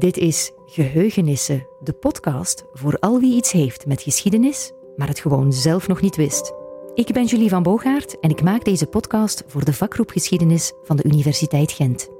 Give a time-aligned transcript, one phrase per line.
[0.00, 5.52] Dit is Geheugenissen, de podcast voor al wie iets heeft met geschiedenis, maar het gewoon
[5.52, 6.52] zelf nog niet wist.
[6.94, 10.96] Ik ben Julie van Boogaard en ik maak deze podcast voor de vakgroep Geschiedenis van
[10.96, 12.19] de Universiteit Gent.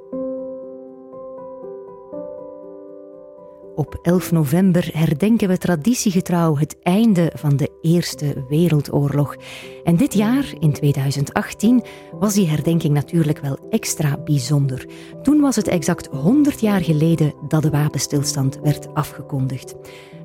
[3.81, 9.37] Op 11 november herdenken we traditiegetrouw het einde van de Eerste Wereldoorlog.
[9.85, 14.87] En dit jaar, in 2018, was die herdenking natuurlijk wel extra bijzonder.
[15.23, 19.75] Toen was het exact 100 jaar geleden dat de wapenstilstand werd afgekondigd.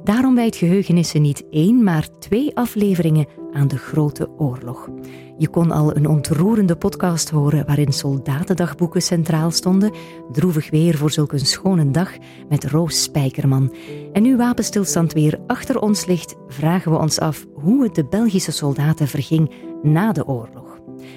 [0.05, 4.89] Daarom wijdt Geheugenissen niet één, maar twee afleveringen aan de Grote Oorlog.
[5.37, 9.93] Je kon al een ontroerende podcast horen waarin soldatendagboeken centraal stonden,
[10.31, 12.11] droevig weer voor zulk een schone dag
[12.49, 13.75] met Roos Spijkerman.
[14.13, 18.51] En nu wapenstilstand weer achter ons ligt, vragen we ons af hoe het de Belgische
[18.51, 19.51] soldaten verging
[19.83, 20.64] na de oorlog.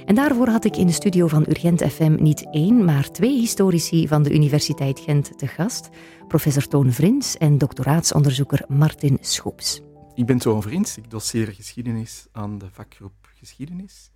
[0.05, 4.09] En daarvoor had ik in de studio van Urgent FM niet één, maar twee historici
[4.09, 5.88] van de Universiteit Gent te gast.
[6.29, 9.80] Professor Toon Vrins en doctoraatsonderzoeker Martin Schoeps.
[10.15, 14.10] Ik ben Toon Vrins, ik doseer geschiedenis aan de vakgroep Geschiedenis.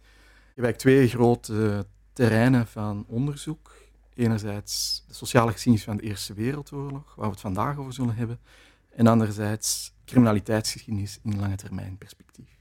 [0.55, 3.75] Ik heb twee grote terreinen van onderzoek.
[4.15, 8.39] Enerzijds de sociale geschiedenis van de Eerste Wereldoorlog, waar we het vandaag over zullen hebben.
[8.91, 12.52] En anderzijds criminaliteitsgeschiedenis in lange termijn perspectief.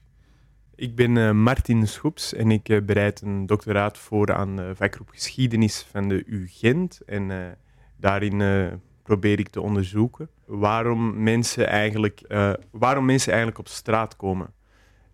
[0.74, 5.08] Ik ben uh, Martin Schoeps en ik uh, bereid een doctoraat voor aan de vakgroep
[5.08, 7.00] Geschiedenis van de U Gent.
[7.06, 7.56] En
[7.96, 12.22] daarin probeer ik te onderzoeken waarom mensen, eigenlijk,
[12.70, 14.52] waarom mensen eigenlijk op straat komen.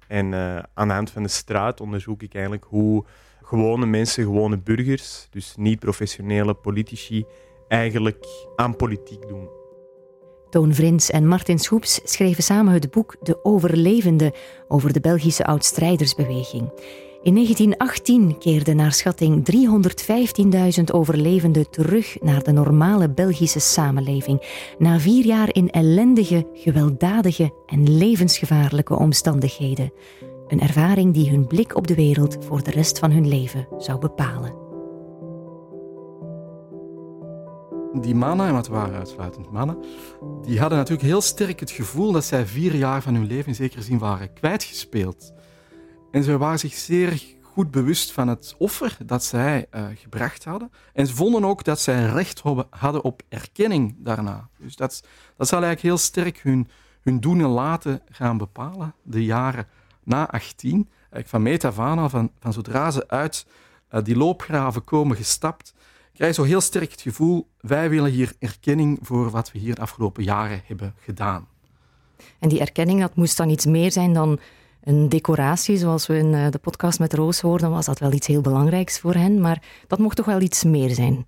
[0.07, 0.35] En
[0.75, 3.05] aan de hand van de straat onderzoek ik eigenlijk hoe
[3.43, 7.25] gewone mensen, gewone burgers, dus niet professionele politici,
[7.69, 9.58] eigenlijk aan politiek doen.
[10.51, 14.35] Toon Vrins en Martin Schoeps schreven samen het boek De Overlevende
[14.69, 16.71] over de Belgische oudstrijdersbeweging.
[17.23, 19.49] In 1918 keerden naar schatting
[20.79, 24.43] 315.000 overlevenden terug naar de normale Belgische samenleving,
[24.79, 29.93] na vier jaar in ellendige, gewelddadige en levensgevaarlijke omstandigheden.
[30.49, 33.99] Een ervaring die hun blik op de wereld voor de rest van hun leven zou
[33.99, 34.68] bepalen.
[37.95, 39.85] Die mannen, en het waren uitsluitend mannen,
[40.43, 43.55] die hadden natuurlijk heel sterk het gevoel dat zij vier jaar van hun leven in
[43.55, 45.33] zekere zin waren kwijtgespeeld.
[46.11, 50.73] En ze waren zich zeer goed bewust van het offer dat zij uh, gebracht hadden.
[50.93, 54.49] En ze vonden ook dat zij recht hadden op erkenning daarna.
[54.59, 55.03] Dus dat,
[55.37, 56.69] dat zal eigenlijk heel sterk hun,
[57.03, 59.67] hun doen en laten gaan bepalen, de jaren
[60.03, 60.89] na 18.
[61.13, 63.47] Van meet af aan, van, van zodra ze uit
[63.93, 65.75] uh, die loopgraven komen gestapt,
[66.19, 69.75] krijg je zo heel sterk het gevoel, wij willen hier erkenning voor wat we hier
[69.75, 71.49] de afgelopen jaren hebben gedaan.
[72.39, 74.39] En die erkenning, dat moest dan iets meer zijn dan
[74.83, 78.27] een decoratie, zoals we in eh, de podcast met Roos hoorden, was dat wel iets
[78.27, 81.27] heel belangrijks voor hen, maar dat mocht toch wel iets meer zijn?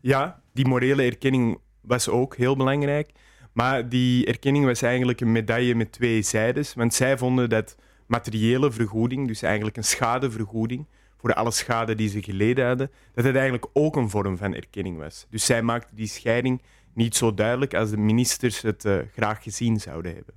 [0.00, 3.10] Ja, die morele erkenning was ook heel belangrijk,
[3.52, 8.72] maar die erkenning was eigenlijk een medaille met twee zijdes, want zij vonden dat materiële
[8.72, 10.86] vergoeding, dus eigenlijk een schadevergoeding,
[11.26, 14.98] voor alle schade die ze geleden hadden, dat het eigenlijk ook een vorm van erkenning
[14.98, 15.26] was.
[15.30, 16.62] Dus zij maakte die scheiding
[16.94, 20.34] niet zo duidelijk als de ministers het uh, graag gezien zouden hebben.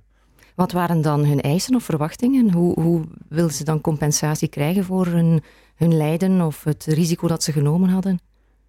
[0.54, 2.52] Wat waren dan hun eisen of verwachtingen?
[2.52, 5.42] Hoe, hoe wilden ze dan compensatie krijgen voor hun,
[5.74, 8.20] hun lijden of het risico dat ze genomen hadden?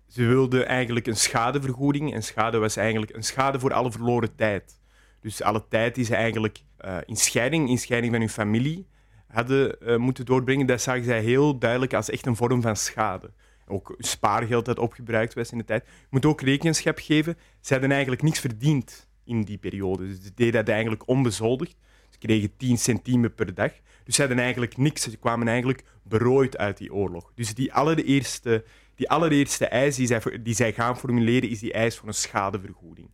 [0.08, 2.14] Ze wilden eigenlijk een schadevergoeding.
[2.14, 4.80] En schade was eigenlijk een schade voor alle verloren tijd.
[5.22, 8.88] Dus alle tijd die ze eigenlijk uh, in scheiding, in scheiding van hun familie,
[9.31, 13.31] hadden uh, moeten doorbrengen, dat zagen zij heel duidelijk als echt een vorm van schade.
[13.68, 15.84] Ook spaargeld dat opgebruikt was in de tijd.
[15.86, 17.38] Je moet ook rekenschap geven.
[17.59, 20.08] Ze hadden eigenlijk niks verdiend in die periode.
[20.08, 21.75] Dus ze deden dat eigenlijk onbezoldigd.
[22.09, 23.72] Ze kregen 10 centimen per dag.
[24.03, 25.02] Dus ze hadden eigenlijk niks.
[25.02, 27.31] Ze kwamen eigenlijk berooid uit die oorlog.
[27.36, 28.63] Dus die allereerste,
[28.96, 33.09] die allereerste eis die zij, die zij gaan formuleren, is die eis voor een schadevergoeding.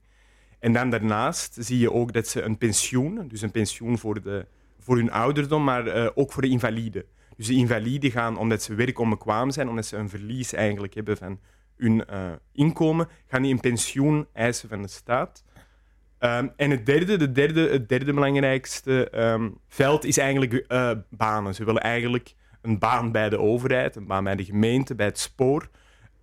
[0.59, 4.45] En dan daarnaast zie je ook dat ze een pensioen, dus een pensioen voor de
[4.87, 7.03] voor hun ouderdom, maar uh, ook voor de invaliden.
[7.37, 11.39] Dus de invaliden gaan, omdat ze werkonbekwaam zijn, omdat ze een verlies eigenlijk hebben van
[11.75, 15.43] hun uh, inkomen, gaan die een pensioen eisen van de staat.
[16.19, 21.55] Um, en het derde, de derde, het derde belangrijkste um, veld is eigenlijk uh, banen.
[21.55, 25.19] Ze willen eigenlijk een baan bij de overheid, een baan bij de gemeente, bij het
[25.19, 25.69] spoor,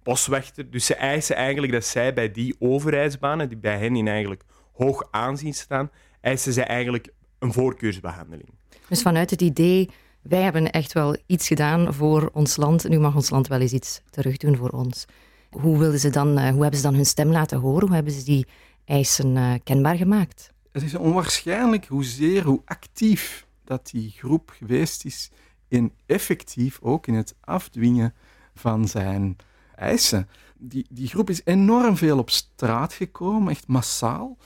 [0.02, 0.70] boswachter.
[0.70, 5.08] Dus ze eisen eigenlijk dat zij bij die overheidsbanen, die bij hen in eigenlijk hoog
[5.10, 5.90] aanzien staan,
[6.20, 7.12] eisen zij eigenlijk
[7.44, 8.48] een voorkeursbehandeling.
[8.88, 9.90] Dus vanuit het idee,
[10.22, 13.72] wij hebben echt wel iets gedaan voor ons land, nu mag ons land wel eens
[13.72, 15.04] iets terug doen voor ons.
[15.50, 17.86] Hoe, wilden ze dan, eh, hoe hebben ze dan hun stem laten horen?
[17.86, 18.46] Hoe hebben ze die
[18.84, 20.52] eisen uh, kenbaar gemaakt?
[20.72, 25.30] Het is onwaarschijnlijk hoezeer, hoe actief dat die groep geweest is
[25.68, 28.14] in effectief ook in het afdwingen
[28.54, 29.36] van zijn
[29.76, 30.28] eisen.
[30.58, 34.36] Die, die groep is enorm veel op straat gekomen, echt massaal,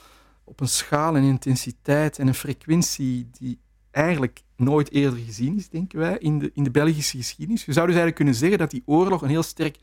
[0.49, 3.59] op een schaal en intensiteit en een frequentie die
[3.91, 7.65] eigenlijk nooit eerder gezien is, denken wij, in de, in de Belgische geschiedenis.
[7.65, 9.79] Je zou dus eigenlijk kunnen zeggen dat die oorlog een heel sterk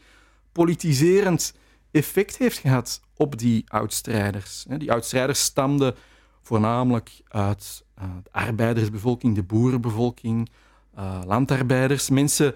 [0.52, 1.54] politiserend
[1.92, 4.66] effect heeft gehad op die oudstrijders.
[4.78, 5.96] Die oudstrijders stamden
[6.42, 10.50] voornamelijk uit de arbeidersbevolking, de boerenbevolking,
[10.98, 12.54] uh, landarbeiders, mensen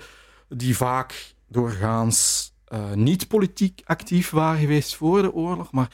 [0.50, 5.92] die vaak doorgaans uh, niet politiek actief waren geweest voor de oorlog, maar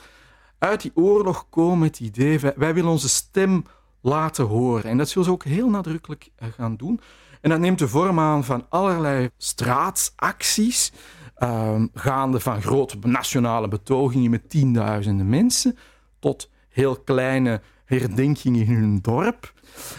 [0.58, 3.66] uit die oorlog komen het idee, wij, wij willen onze stem
[4.02, 4.84] laten horen.
[4.84, 7.00] En dat zullen ze ook heel nadrukkelijk gaan doen.
[7.42, 10.92] En dat neemt de vorm aan van allerlei straatacties,
[11.38, 15.78] uh, gaande van grote nationale betogingen met tienduizenden mensen,
[16.20, 19.54] tot heel kleine herdenkingen in hun dorp.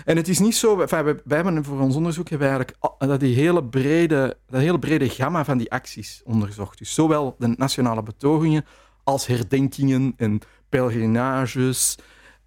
[0.05, 0.85] En het is niet zo,
[1.29, 5.59] hebben voor ons onderzoek hebben eigenlijk dat, die hele brede, dat hele brede gamma van
[5.59, 6.79] die acties onderzocht.
[6.79, 8.65] Dus zowel de nationale betogingen
[9.07, 11.97] als herdenkingen en pelgrinages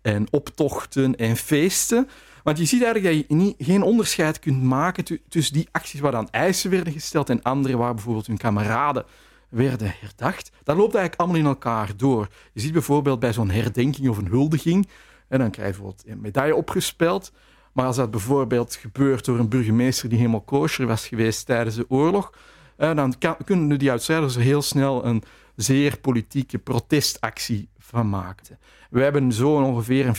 [0.02, 2.10] en optochten en feesten.
[2.44, 6.12] Want je ziet eigenlijk dat je niet, geen onderscheid kunt maken tussen die acties waar
[6.12, 9.06] dan eisen werden gesteld en andere waar bijvoorbeeld hun kameraden
[9.50, 10.52] werden herdacht.
[10.64, 12.28] Dat loopt eigenlijk allemaal in elkaar door.
[12.54, 14.88] Je ziet bijvoorbeeld bij zo'n herdenking of een huldiging,
[15.28, 17.32] en dan krijg je bijvoorbeeld een medaille opgespeld.
[17.74, 21.86] Maar als dat bijvoorbeeld gebeurt door een burgemeester die helemaal kosher was geweest tijdens de
[21.90, 22.34] oorlog,
[22.78, 23.16] dan
[23.46, 25.24] kunnen die uitstrijders er heel snel een
[25.62, 28.60] zeer politieke protestactie van maken.
[28.90, 30.16] We hebben zo ongeveer een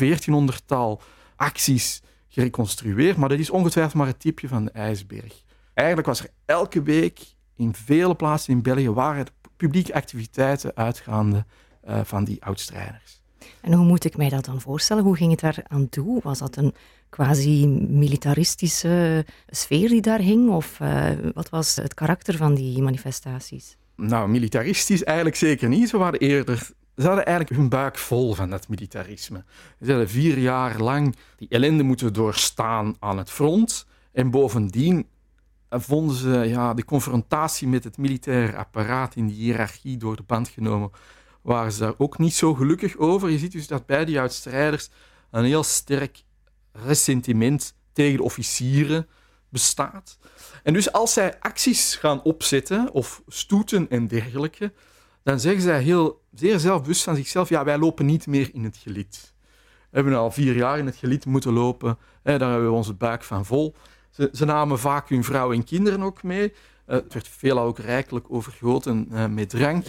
[0.52, 1.00] 1400-tal
[1.37, 5.42] acties gereconstrueerd, maar dat is ongetwijfeld maar het tipje van de ijsberg.
[5.75, 7.20] Eigenlijk was er elke week
[7.56, 9.26] in vele plaatsen in België waren
[9.56, 11.44] publieke activiteiten uitgaande
[11.88, 13.22] uh, van die oudstrijders.
[13.60, 15.04] En hoe moet ik mij dat dan voorstellen?
[15.04, 16.20] Hoe ging het daar aan toe?
[16.22, 16.75] Was dat een
[17.08, 20.50] quasi-militaristische sfeer die daar hing?
[20.50, 23.78] Of uh, wat was het karakter van die manifestaties?
[24.00, 25.88] Nou, militaristisch eigenlijk zeker niet.
[25.88, 29.44] Ze waren eerder ze hadden eigenlijk hun buik vol van dat militarisme.
[29.82, 33.87] Ze hadden vier jaar lang die ellende moeten doorstaan aan het front.
[34.12, 35.06] En bovendien
[35.70, 40.49] vonden ze ja, de confrontatie met het militaire apparaat in die hiërarchie door de band
[40.49, 40.91] genomen,
[41.43, 43.31] waren ze daar ook niet zo gelukkig over.
[43.31, 44.88] Je ziet dus dat bij die uitstrijders
[45.31, 46.23] een heel sterk
[46.73, 49.06] ressentiment tegen de officieren
[49.50, 50.19] bestaat.
[50.62, 54.73] En dus als zij acties gaan opzetten, of stoeten en dergelijke,
[55.23, 58.76] dan zeggen zij heel, zeer zelfbewust van zichzelf, ja, wij lopen niet meer in het
[58.76, 59.35] gelid.
[59.91, 62.94] We hebben al vier jaar in het gelid moeten lopen, hè, daar hebben we onze
[62.94, 63.75] buik van vol.
[64.11, 66.52] Ze, ze namen vaak hun vrouw en kinderen ook mee.
[66.87, 69.85] Uh, het werd veelal ook rijkelijk overgoten uh, met drank.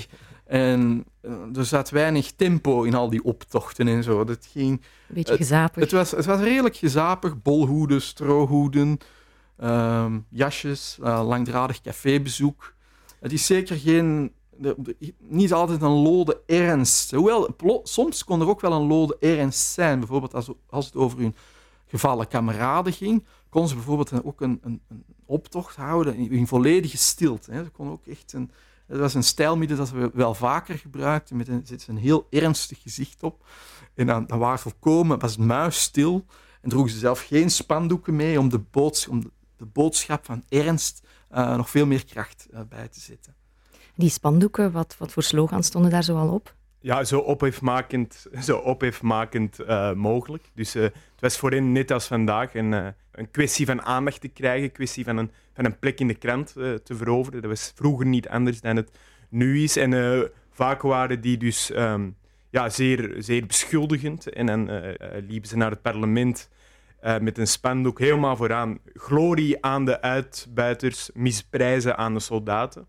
[0.45, 4.23] En uh, er zat weinig tempo in al die optochten en zo.
[4.23, 5.81] Dat ging, Beetje gezapig.
[5.83, 7.41] Het, was, het was redelijk gezapig.
[7.41, 8.97] Bolhoeden, strohoeden,
[9.61, 12.73] ehm, jasjes, langdradig cafébezoek.
[13.19, 14.31] Het is zeker geen
[15.17, 17.11] niet altijd een lode ernst.
[17.11, 19.99] Hoewel, soms kon er ook wel een lode ernst zijn.
[19.99, 21.35] Bijvoorbeeld als, als het over hun
[21.87, 27.51] gevallen kameraden ging, kon ze bijvoorbeeld ook een, een, een optocht houden in, volledige stilte.
[27.51, 27.63] Hè.
[27.63, 28.51] Ze kon ook echt een,
[28.87, 33.23] dat was een stijlmiddel dat we wel vaker gebruikten, met een, een heel ernstig gezicht
[33.23, 33.45] op.
[33.93, 36.25] En dan, dan waren volkomen, was muisstil
[36.61, 39.31] en droegen ze zelf geen spandoeken mee om de, boods, om de,
[39.65, 43.35] boodschap van ernst uh, nog veel meer kracht uh, bij te zetten.
[43.95, 46.55] Die spandoeken, wat, wat voor slogans stonden daar zoal op?
[46.79, 50.43] Ja, zo ophefmakend, zo ophefmakend uh, mogelijk.
[50.53, 54.21] Dus uh, het was voor hen, net als vandaag, een, uh, een kwestie van aandacht
[54.21, 57.41] te krijgen, een kwestie van een, van een plek in de krant te veroveren.
[57.41, 58.91] Dat was vroeger niet anders dan het
[59.29, 59.75] nu is.
[59.75, 62.15] En vaak waren die dus um,
[62.49, 64.29] ja, zeer, zeer beschuldigend.
[64.29, 64.69] En dan
[65.27, 66.49] liepen ze naar het parlement
[67.21, 68.79] met een spandoek helemaal vooraan.
[68.93, 72.87] Glorie aan de uitbuiters, misprijzen aan de soldaten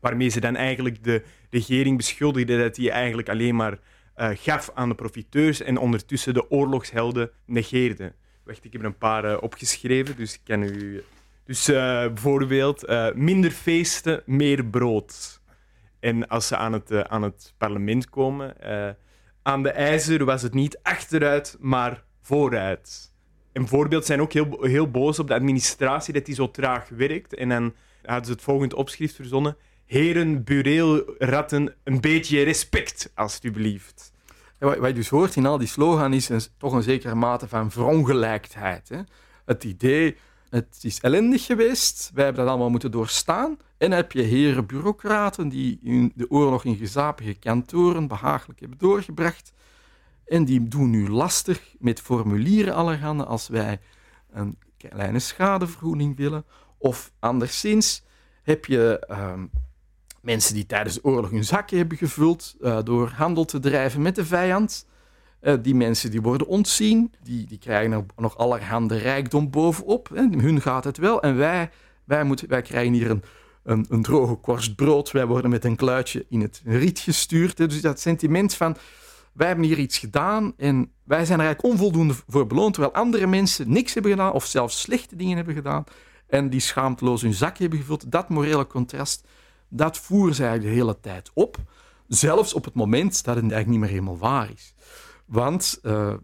[0.00, 3.78] waarmee ze dan eigenlijk de regering beschuldigden dat die eigenlijk alleen maar
[4.16, 8.12] uh, gaf aan de profiteurs en ondertussen de oorlogshelden negeerde.
[8.44, 11.02] Wacht, ik heb er een paar uh, opgeschreven, dus ik kan u...
[11.44, 15.40] Dus bijvoorbeeld, minder feesten, meer brood.
[16.00, 18.56] En als ze aan het, aan het parlement komen,
[19.42, 23.09] aan de ijzer was het niet achteruit, maar vooruit.
[23.52, 27.34] En bijvoorbeeld zijn ook heel, heel boos op de administratie dat die zo traag werkt.
[27.34, 29.56] En dan hadden ze het volgende opschrift verzonnen
[29.90, 34.12] heren bureelratten, een beetje respect, alstublieft.
[34.58, 38.88] wat, je dus hoort in al die slogan is toch een zekere mate van verongelijkheid.
[38.88, 39.00] Hè?
[39.44, 40.16] Het idee,
[40.50, 43.56] het is ellendig geweest, wij hebben dat allemaal moeten doorstaan.
[43.78, 45.78] En heb je heren bureaucraten die
[46.14, 49.52] de oorlog in gezapige kantoren behagelijk hebben doorgebracht.
[50.30, 53.80] En die doen nu lastig met formulieren allerhande als wij
[54.30, 56.44] een kleine schadevergoeding willen.
[56.78, 58.02] Of anderszins
[58.42, 59.06] heb je...
[59.10, 59.50] Um,
[60.20, 64.14] Mensen die tijdens de oorlog hun zakken hebben gevuld uh, door handel te drijven met
[64.14, 64.86] de vijand.
[65.42, 70.08] Uh, die mensen die worden ontzien, die, die krijgen nog allerhande rijkdom bovenop.
[70.14, 70.22] Hè.
[70.22, 71.70] Hun gaat het wel en wij,
[72.04, 73.22] wij, moeten, wij krijgen hier een,
[73.62, 75.10] een, een droge korst brood.
[75.10, 77.56] Wij worden met een kluitje in het riet gestuurd.
[77.56, 78.76] Dus dat sentiment van
[79.32, 83.26] wij hebben hier iets gedaan en wij zijn er eigenlijk onvoldoende voor beloond, terwijl andere
[83.26, 85.84] mensen niks hebben gedaan of zelfs slechte dingen hebben gedaan
[86.30, 88.12] en die schaamteloos hun zak hebben gevuld.
[88.12, 89.26] Dat morele contrast,
[89.68, 91.56] dat voeren ze eigenlijk de hele tijd op.
[92.08, 94.74] Zelfs op het moment dat het eigenlijk niet meer helemaal waar is.
[95.24, 96.16] Want uh, uh,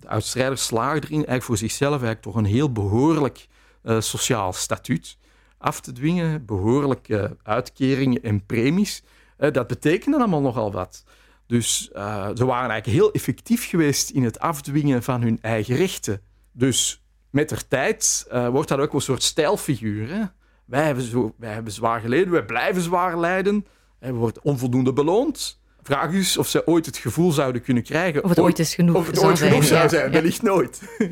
[0.00, 3.48] de uitstrijders slagen erin eigenlijk voor zichzelf eigenlijk toch een heel behoorlijk
[3.82, 5.18] uh, sociaal statuut
[5.58, 9.02] af te dwingen, behoorlijke uitkeringen en premies.
[9.36, 11.04] dat betekende allemaal nogal wat.
[11.50, 11.90] Dus
[12.34, 16.20] ze waren eigenlijk heel effectief geweest in het afdwingen van hun eigen rechten.
[16.52, 20.08] Dus met de tijd uh, wordt dat ook een soort stijlfiguur.
[20.08, 20.22] Hè?
[20.64, 23.66] Wij, hebben zo, wij hebben zwaar geleden, wij blijven zwaar lijden.
[23.98, 25.60] We worden onvoldoende beloond.
[25.82, 28.24] Vraag is of ze ooit het gevoel zouden kunnen krijgen.
[28.24, 30.10] Of het ooit is genoeg Of het ooit genoeg zou zijn, ja.
[30.10, 30.80] wellicht nooit.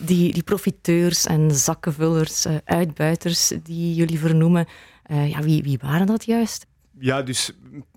[0.00, 4.66] Die, die profiteurs en zakkenvullers, uh, uitbuiters die jullie vernoemen,
[5.10, 6.66] uh, ja, wie, wie waren dat juist?
[6.98, 7.52] Ja, dus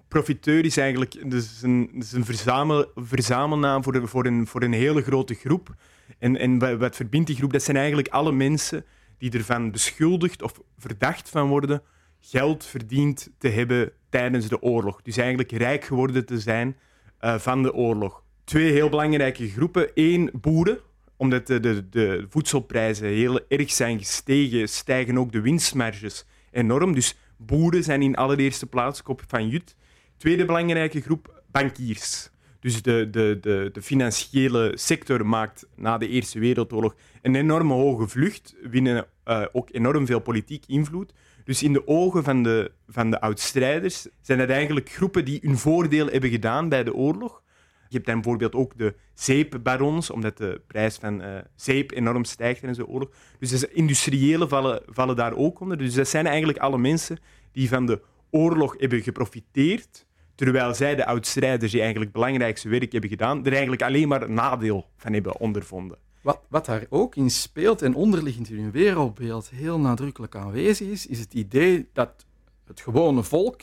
[0.10, 5.01] profiteur is eigenlijk dus een, dus een verzamel, verzamelnaam voor, voor, een, voor een hele
[5.01, 5.75] grote groep.
[6.18, 7.51] En, en wat verbindt die groep?
[7.51, 8.86] Dat zijn eigenlijk alle mensen
[9.18, 11.82] die ervan beschuldigd of verdacht van worden
[12.20, 15.01] geld verdiend te hebben tijdens de oorlog.
[15.01, 16.78] Dus eigenlijk rijk geworden te zijn
[17.22, 18.24] uh, van de oorlog.
[18.44, 19.92] Twee heel belangrijke groepen.
[19.94, 20.80] Eén, boeren.
[21.18, 26.94] Omdat de, de, de voedselprijzen heel erg zijn gestegen, stijgen ook de winstmarges enorm.
[26.94, 29.75] Dus boeren zijn in allereerste plaats kop van Jut.
[30.20, 32.30] Tweede belangrijke groep, bankiers.
[32.60, 38.08] Dus de, de, de, de, financiële sector maakt na de Eerste Wereldoorlog een enorme hoge
[38.08, 41.14] vlucht, winnen uh, ook enorm veel politiek invloed.
[41.44, 45.58] Dus in de ogen van de, van de oudstrijders zijn het eigenlijk groepen die hun
[45.58, 47.42] voordeel hebben gedaan bij de oorlog.
[47.88, 52.60] Je hebt dan bijvoorbeeld ook de zeepbarons, omdat de prijs van uh, zeep enorm stijgt
[52.60, 53.10] tijdens de oorlog.
[53.40, 55.78] Dus de industriëlen vallen, vallen daar ook onder.
[55.78, 57.18] Dus dat zijn eigenlijk alle mensen
[57.52, 60.08] die van de oorlog hebben geprofiteerd
[60.39, 64.31] Terwijl zij, de oudstrijders die eigenlijk het belangrijkste werk hebben gedaan, er eigenlijk alleen maar
[64.31, 65.98] nadeel van hebben ondervonden.
[66.22, 71.08] Wat, wat daar ook in speelt en onderliggend in hun wereldbeeld heel nadrukkelijk aanwezig is,
[71.08, 72.25] is het idee dat
[72.65, 73.62] het gewone volk,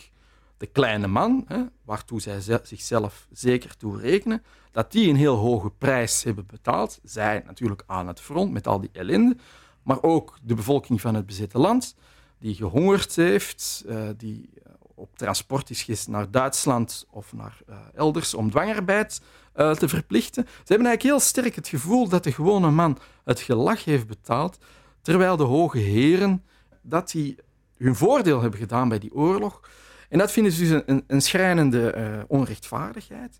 [0.56, 5.70] de kleine man, hè, waartoe zij zichzelf zeker toe rekenen, dat die een heel hoge
[5.70, 7.00] prijs hebben betaald.
[7.04, 9.36] Zij natuurlijk aan het front met al die ellende,
[9.82, 11.96] maar ook de bevolking van het bezette land,
[12.38, 14.50] die gehongerd heeft, uh, die
[14.96, 19.20] op transport is geweest naar Duitsland of naar uh, elders om dwangarbeid
[19.56, 20.42] uh, te verplichten.
[20.46, 24.58] Ze hebben eigenlijk heel sterk het gevoel dat de gewone man het gelag heeft betaald,
[25.02, 26.44] terwijl de hoge heren
[26.82, 27.36] dat die
[27.76, 29.60] hun voordeel hebben gedaan bij die oorlog.
[30.08, 33.38] En dat vinden ze dus een, een schrijnende uh, onrechtvaardigheid.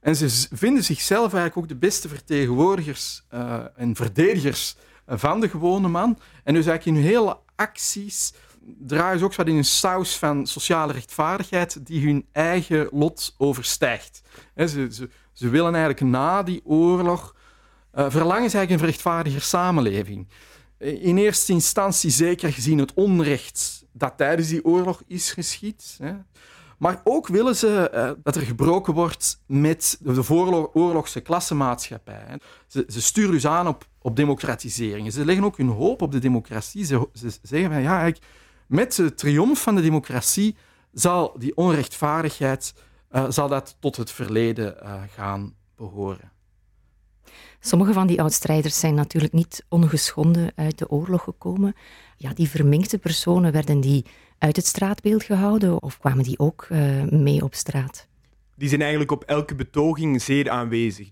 [0.00, 3.24] En ze vinden zichzelf eigenlijk ook de beste vertegenwoordigers
[3.76, 4.76] en verdedigers
[5.06, 6.18] van de gewone man.
[6.44, 8.32] En dus eigenlijk in hun hele acties
[8.78, 14.22] draaien ze ook wat in een saus van sociale rechtvaardigheid die hun eigen lot overstijgt.
[14.56, 17.34] ze, ze, willen eigenlijk na die oorlog
[17.94, 20.28] uh, verlangen ze eigenlijk een rechtvaardiger samenleving.
[20.78, 25.98] In eerste instantie zeker gezien het onrecht dat tijdens die oorlog is geschied.
[26.78, 32.38] Maar ook willen ze uh, dat er gebroken wordt met de oorlogse klassenmaatschappij.
[32.66, 35.12] Ze, ze, sturen dus aan op, op democratisering.
[35.12, 36.84] Ze leggen ook hun hoop op de democratie.
[36.84, 38.24] Ze, ze zeggen van ja, eigenlijk,
[38.68, 40.56] met de triomf van de democratie
[40.92, 42.74] zal die onrechtvaardigheid
[43.10, 46.32] uh, zal dat tot het verleden uh, gaan behoren.
[47.60, 51.74] Sommige van die oudstrijders zijn natuurlijk niet ongeschonden uit de oorlog gekomen.
[52.16, 54.04] Ja, die verminkte personen, werden die
[54.38, 58.06] uit het straatbeeld gehouden of kwamen die ook uh, mee op straat?
[58.56, 61.08] Die zijn eigenlijk op elke betoging zeer aanwezig.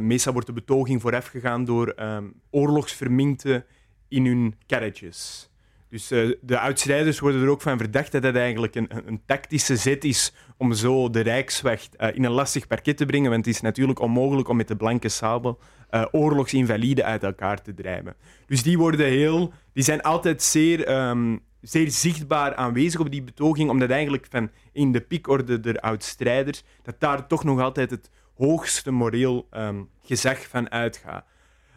[0.00, 3.64] meestal wordt de betoging voorafgegaan door um, oorlogsverminkten
[4.08, 5.50] in hun karretjes.
[5.92, 9.76] Dus uh, de uitstrijders worden er ook van verdacht dat dat eigenlijk een, een tactische
[9.76, 13.30] zet is om zo de Rijkswacht uh, in een lastig parket te brengen.
[13.30, 15.58] Want het is natuurlijk onmogelijk om met de blanke sabel
[15.90, 18.14] uh, oorlogsinvaliden uit elkaar te drijven.
[18.46, 23.70] Dus die, worden heel, die zijn altijd zeer, um, zeer zichtbaar aanwezig op die betoging,
[23.70, 28.90] omdat eigenlijk van in de piekorde der oudstrijders, dat daar toch nog altijd het hoogste
[28.90, 31.24] moreel um, gezag van uitgaat.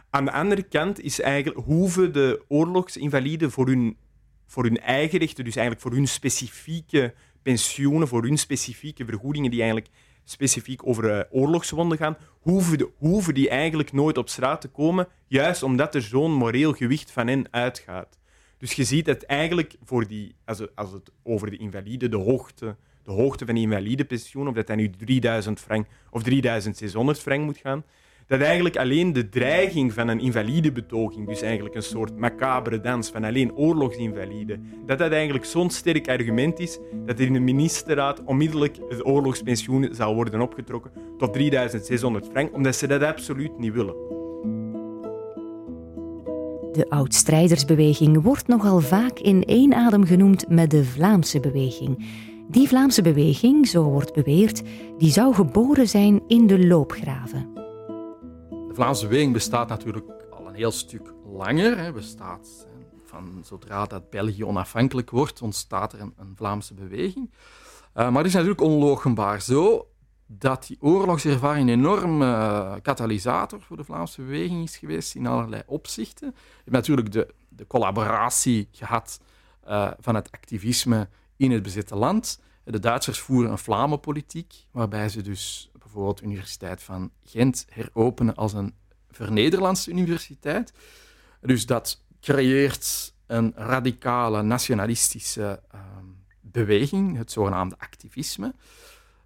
[0.09, 3.97] Aan de andere kant is eigenlijk, hoeven de oorlogsinvaliden voor hun
[4.45, 9.61] voor hun eigen rechten, dus eigenlijk voor hun specifieke pensioenen, voor hun specifieke vergoedingen die
[9.61, 9.91] eigenlijk
[10.23, 15.07] specifiek over uh, oorlogswonden gaan, hoeven, de, hoeven die eigenlijk nooit op straat te komen,
[15.27, 18.19] juist omdat er zo'n moreel gewicht van hen uitgaat.
[18.57, 22.17] Dus je ziet dat eigenlijk voor die, als het, als het over de invalide, de
[22.17, 27.43] hoogte, de hoogte van die pensioen, of dat dat nu 3000 frank of 3600 frank
[27.43, 27.83] moet gaan,
[28.27, 33.23] dat eigenlijk alleen de dreiging van een invalidebetoging, dus eigenlijk een soort macabere dans van
[33.23, 38.77] alleen oorlogsinvalide, dat dat eigenlijk zo'n sterk argument is dat er in de ministerraad onmiddellijk
[38.89, 43.95] het oorlogspensioen zal worden opgetrokken tot 3600 frank, omdat ze dat absoluut niet willen.
[46.71, 52.05] De oud-strijdersbeweging wordt nogal vaak in één adem genoemd met de Vlaamse beweging.
[52.49, 54.61] Die Vlaamse beweging, zo wordt beweerd,
[54.97, 57.54] die zou geboren zijn in de loopgraven.
[58.75, 61.77] Vlaamse beweging bestaat natuurlijk al een heel stuk langer.
[61.77, 61.91] Hè.
[61.91, 62.67] Bestaat
[63.05, 67.31] van zodra dat België onafhankelijk wordt, ontstaat er een, Vlaamse beweging.
[67.31, 67.35] Uh,
[67.93, 69.87] maar het is natuurlijk onlogenbaar zo
[70.25, 75.61] dat die oorlogservaring een enorme uh, katalysator voor de Vlaamse beweging is geweest in allerlei
[75.65, 76.27] opzichten.
[76.27, 79.19] Je hebt natuurlijk de, de collaboratie gehad
[79.67, 82.41] uh, van het activisme in het bezette land.
[82.63, 88.53] De Duitsers voeren een Vlamenpolitiek, waarbij ze dus bijvoorbeeld de Universiteit van Gent heropenen als
[88.53, 88.73] een
[89.11, 90.73] vernederlandse universiteit.
[91.41, 95.81] Dus dat creëert een radicale nationalistische uh,
[96.41, 98.53] beweging, het zogenaamde activisme.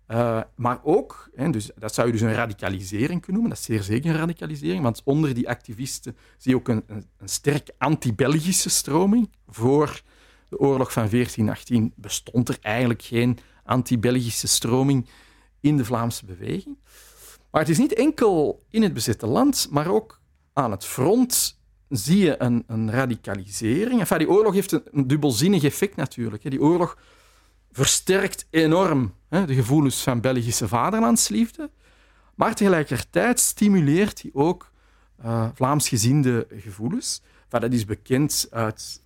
[0.08, 3.66] Uh, maar ook, hè, dus, dat zou je dus een radicalisering kunnen noemen, dat is
[3.66, 7.70] zeer zeker een radicalisering, want onder die activisten zie je ook een, een, een sterk
[7.78, 9.30] anti-Belgische stroming.
[9.48, 10.02] Voor
[10.50, 15.10] de oorlog van 1418 bestond er eigenlijk geen anti-Belgische stroming
[15.62, 16.78] in de Vlaamse beweging.
[17.52, 20.22] Maar het is niet enkel in het bezette land, maar ook
[20.54, 24.00] aan het front zie je een, een radicalisering.
[24.00, 26.50] Enfin, die oorlog heeft een, dubbelzinnig effect natuurlijk.
[26.50, 26.98] Die oorlog
[27.72, 31.70] versterkt enorm hè, de gevoelens van Belgische vaderlandsliefde,
[32.36, 34.72] maar tegelijkertijd stimuleert hij ook
[35.26, 37.22] uh, Vlaamsgezinde gevoelens.
[37.50, 39.02] dat is bekend uit,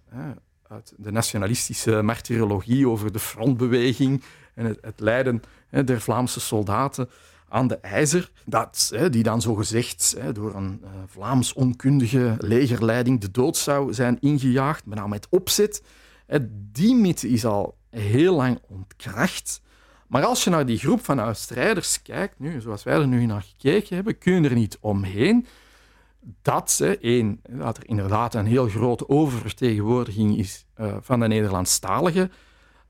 [0.67, 7.09] uit, de nationalistische martyrologie over de frontbeweging en het, lijden hè, der Vlaamse soldaten
[7.49, 13.21] aan de ijzer, dat, hè, die dan zogezegd hè, door een uh, Vlaams onkundige legerleiding
[13.21, 15.83] de dood zou zijn ingejaagd, met name met opzet.
[16.71, 19.61] Die mythe is al heel lang ontkracht.
[20.07, 23.41] Maar als je naar die groep van oud-strijders kijkt, nu, zoals wij er nu naar
[23.41, 25.45] gekeken hebben, kun je er niet omheen
[26.41, 32.31] dat, hè, één, er inderdaad een heel grote oververtegenwoordiging is uh, van de Nederlandstaligen.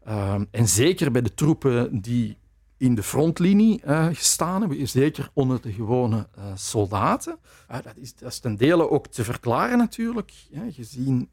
[0.07, 2.37] Uh, en zeker bij de troepen die
[2.77, 7.37] in de frontlinie uh, gestaan hebben, zeker onder de gewone soldaten.
[7.67, 10.31] dat, is, dat is ten dele ook te verklaren natuurlijk,
[10.69, 11.29] gezien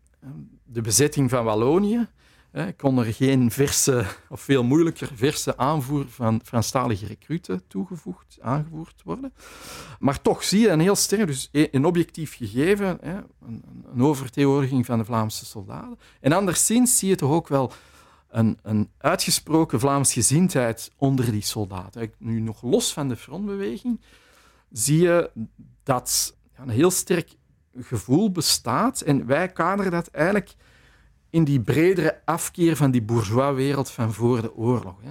[0.64, 2.09] de bezetting van Wallonië
[2.76, 9.33] kon er geen verse, of veel moeilijker verse aanvoer van Franstalige recruten toegevoegd, aangevoerd worden.
[9.98, 15.04] Maar toch zie je een heel sterk, dus een objectief gegeven, een, een van de
[15.04, 15.98] Vlaamse soldaten.
[16.20, 17.72] En anderszins zie je toch ook wel
[18.31, 22.12] een, een uitgesproken Vlaams gezindheid onder die soldaten.
[22.19, 24.01] Nu nog los van de frontbeweging
[24.71, 25.31] zie je
[25.83, 27.37] dat een heel sterk
[27.79, 29.01] gevoel bestaat.
[29.01, 30.55] En wij kaderen dat eigenlijk
[31.31, 34.97] in die bredere afkeer van die bourgeoiswereld van voor de oorlog.
[35.03, 35.11] Hè.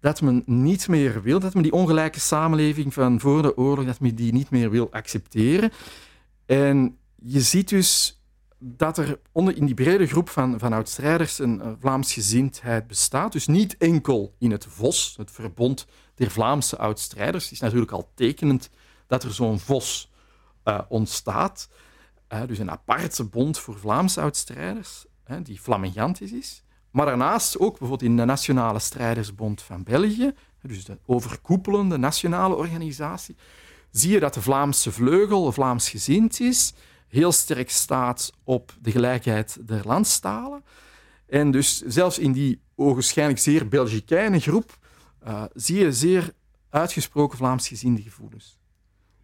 [0.00, 4.00] Dat men niet meer wil, dat men die ongelijke samenleving van voor de oorlog, dat
[4.00, 5.70] men die niet meer wil accepteren.
[6.46, 8.21] En je ziet dus
[8.64, 13.32] dat er onder, in die brede groep van, van oud-strijders een Vlaamsgezindheid bestaat.
[13.32, 17.44] Dus niet enkel in het VOS, het Verbond der Vlaamse oud-strijders.
[17.44, 18.70] Het is natuurlijk al tekenend
[19.06, 20.10] dat er zo'n VOS
[20.64, 21.68] uh, ontstaat.
[22.32, 25.04] Uh, dus een aparte bond voor Vlaamse oud-strijders
[25.42, 26.62] die flamingantisch is.
[26.90, 33.36] Maar daarnaast ook bijvoorbeeld in de Nationale Strijdersbond van België, dus de overkoepelende nationale organisatie,
[33.90, 36.72] zie je dat de Vlaamse vleugel Vlaamsgezind is,
[37.12, 40.64] heel sterk staat op de gelijkheid der landstalen.
[41.26, 44.78] En dus zelfs in die ogenschijnlijk zeer Belgicijne groep
[45.26, 46.32] uh, zie je zeer
[46.70, 48.58] uitgesproken Vlaamsgezinde gevoelens.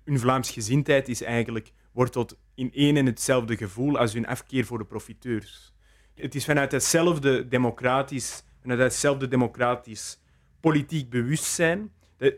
[0.04, 4.78] Een Vlaamsgezindheid is eigenlijk, wordt tot in één en hetzelfde gevoel als hun afkeer voor
[4.78, 5.72] de profiteurs
[6.18, 10.20] het is vanuit hetzelfde democratisch, vanuit hetzelfde democratisch
[10.60, 11.92] politiek bewustzijn.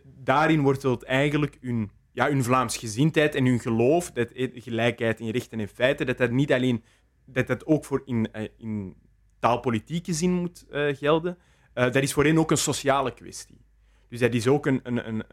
[0.05, 5.31] daarin wordt het eigenlijk hun, ja, hun Vlaams gezindheid en hun geloof, dat gelijkheid in
[5.31, 6.85] rechten en feiten, dat dat niet alleen
[7.25, 8.96] dat dat ook voor in, eh, in
[9.38, 11.38] taalpolitieke zin moet uh, gelden,
[11.75, 13.64] uh, dat is voor hen ook een sociale kwestie.
[14.09, 15.25] Dus dat is ook een, een, een,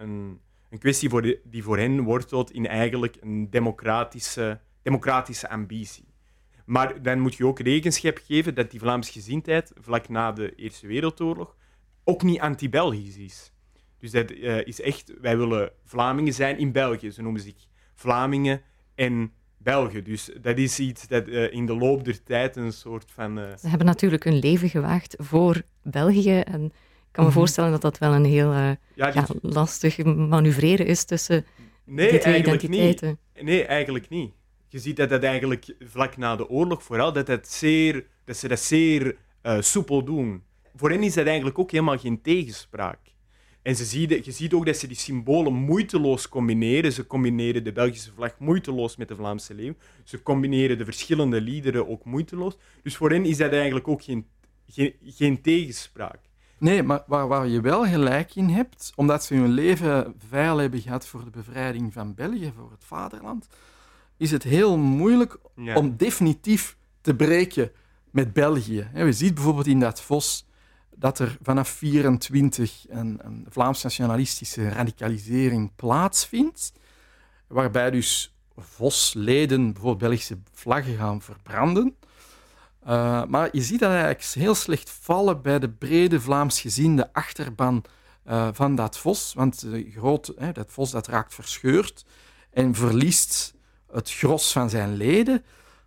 [0.70, 6.06] een, kwestie voor die voor hen wortelt in eigenlijk een democratische, democratische ambitie.
[6.66, 11.56] Maar dan moet je ook rekenschap geven dat die Vlaamsgezindheid vlak na de Eerste Wereldoorlog
[12.04, 13.52] ook niet anti-Belgisch is.
[14.00, 17.12] Dus dat uh, is echt, wij willen Vlamingen zijn in België.
[17.12, 17.56] Ze noemen zich
[17.94, 18.62] Vlamingen
[18.96, 20.04] en Belgen.
[20.04, 23.40] Dus dat is iets dat uh, in de loop der tijd een soort van.
[23.40, 23.58] Uh...
[23.58, 26.40] Ze hebben natuurlijk hun leven gewaagd voor België.
[26.40, 26.72] En ik
[27.12, 27.40] kan me mhm.
[27.40, 31.46] voorstellen dat dat wel een heel ja, ja, lastig manoeuvreren is tussen
[31.84, 33.20] nee, die twee identiteiten.
[33.34, 33.44] Niet.
[33.44, 34.34] Nee, eigenlijk niet.
[34.68, 38.48] Je ziet dat dat eigenlijk vlak na de oorlog vooral, dat, dat, zeer, dat ze
[38.48, 39.18] dat zeer
[39.60, 40.44] soepel doen.
[40.76, 43.00] Voor hen is dat eigenlijk ook helemaal geen tegenspraak.
[43.68, 46.94] En ze ziet, je ziet ook dat ze die symbolen moeiteloos combineren.
[46.94, 49.74] Ze combineren de Belgische vlag moeiteloos met de Vlaamse leeuw.
[50.04, 52.58] Ze combineren de verschillende liederen ook moeiteloos.
[52.84, 54.26] Dus voor hen is dat eigenlijk ook geen,
[54.68, 56.20] geen, geen tegenspraak.
[56.58, 60.82] Nee, maar waar, waar je wel gelijk in hebt, omdat ze hun leven veil hebben
[60.82, 63.48] gehad voor de bevrijding van België, voor het vaderland,
[64.18, 65.38] is het heel moeilijk
[65.76, 67.72] om definitief te breken
[68.12, 68.88] met België.
[68.94, 70.47] We zien bijvoorbeeld in dat Vos
[71.00, 76.74] dat er vanaf 24 een, een Vlaams-nationalistische radicalisering plaatsvindt,
[77.48, 81.96] waarbij dus VOS-leden bijvoorbeeld Belgische vlaggen gaan verbranden.
[82.88, 87.84] Uh, maar je ziet dat eigenlijk heel slecht vallen bij de brede Vlaams gezinde achterban
[88.28, 92.06] uh, van dat VOS, want groot, hè, dat VOS dat raakt verscheurd
[92.52, 93.54] en verliest
[93.92, 95.44] het gros van zijn leden,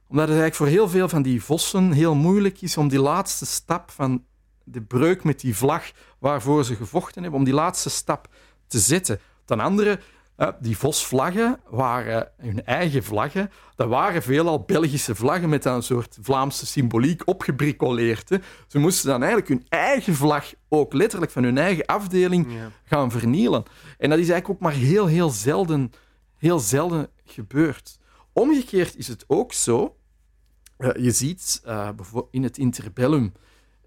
[0.09, 3.47] omdat het eigenlijk voor heel veel van die vossen heel moeilijk is om die laatste
[3.47, 4.25] stap van
[4.65, 8.29] de breuk met die vlag waarvoor ze gevochten hebben, om die laatste stap
[8.67, 9.21] te zetten.
[9.45, 10.01] Ten andere,
[10.61, 13.51] die Vosvlaggen waren hun eigen vlaggen.
[13.77, 18.39] Dat waren veelal Belgische vlaggen met een soort Vlaamse symboliek opgebricoleerd.
[18.67, 22.49] Ze moesten dan eigenlijk hun eigen vlag, ook letterlijk van hun eigen afdeling,
[22.85, 23.63] gaan vernielen.
[23.99, 25.93] En dat is eigenlijk ook maar heel, heel zelden,
[26.37, 27.99] heel zelden gebeurd.
[28.33, 29.97] Omgekeerd is het ook zo.
[30.79, 31.89] Uh, je ziet uh,
[32.31, 33.33] in het interbellum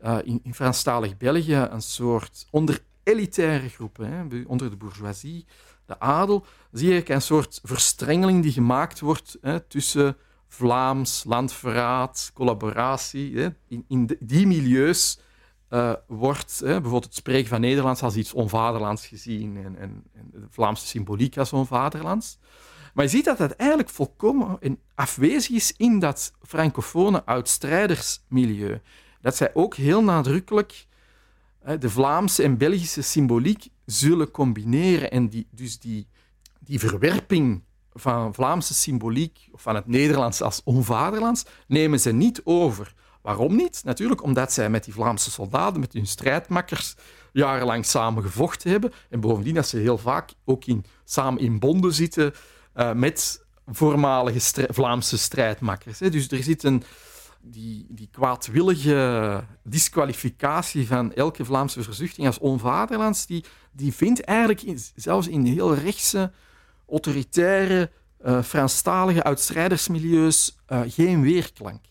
[0.04, 5.46] uh, in, Franstalig België een soort onder elitaire groepen, hè, onder de bourgeoisie,
[5.86, 13.38] de adel, zie je een soort verstrengeling die gemaakt wordt hè, tussen Vlaams, landverraad, collaboratie.
[13.38, 13.50] Hè.
[13.68, 15.20] In, in die milieus
[15.70, 20.30] uh, wordt hè, bijvoorbeeld het spreken van Nederlands als iets onvaderlands gezien en, en, en,
[20.32, 22.38] de Vlaamse symboliek als onvaderlands.
[22.94, 24.60] Maar je ziet dat dat eigenlijk volkomen
[24.96, 28.82] afwezig is in dat francofone oudstrijdersmilieu
[29.24, 30.86] dat zij ook heel nadrukkelijk
[31.80, 35.12] de Vlaamse en Belgische symboliek zullen combineren.
[35.12, 36.08] En die, dus die,
[36.60, 42.94] die verwerping van Vlaamse symboliek, of van het Nederlands als onvaderlands, nemen ze niet over.
[43.22, 43.82] Waarom niet?
[43.84, 46.96] Natuurlijk omdat zij met die Vlaamse soldaten, met hun strijdmakkers,
[47.32, 48.92] jarenlang samen gevochten hebben.
[49.10, 52.34] En bovendien dat ze heel vaak ook in, samen in bonden zitten
[52.76, 56.00] uh, met voormalige Vlaamse strijdmakkers.
[56.00, 56.10] Hè.
[56.10, 56.84] Dus er zit een,
[57.46, 64.64] die, die kwaadwillige disqualificatie van elke Vlaamse verzuchting als onvaderlands, die, die vindt eigenlijk
[64.96, 66.32] zelfs in heel rechtse,
[66.90, 67.90] autoritaire,
[68.26, 71.82] uh, Franstalige uitstrijdersmilieus uh, geen weerklank.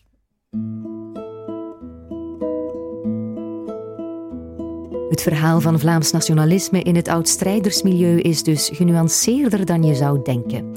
[5.09, 10.73] Het verhaal van Vlaams nationalisme in het oudstrijdersmilieu is dus genuanceerder dan je zou denken.